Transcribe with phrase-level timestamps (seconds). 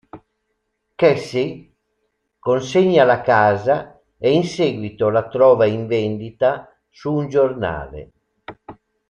[0.95, 1.75] Cassie
[2.39, 8.09] consegna la casa e in seguito la trova in vendita su un giornale.